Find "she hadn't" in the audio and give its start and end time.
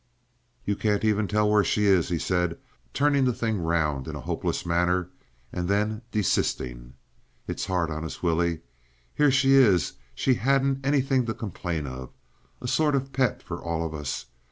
10.15-10.83